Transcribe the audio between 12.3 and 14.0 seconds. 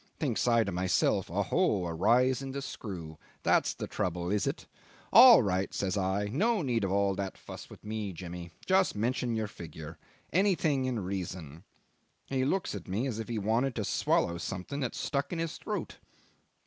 looks at me as if he wanted to